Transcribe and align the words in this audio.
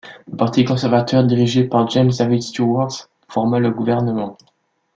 Le 0.31 0.35
parti 0.35 0.65
conservateur 0.65 1.23
dirigé 1.25 1.63
par 1.63 1.87
James 1.89 2.09
David 2.17 2.41
Stewart 2.41 2.89
forma 3.29 3.59
le 3.59 3.69
gouvernement. 3.69 4.35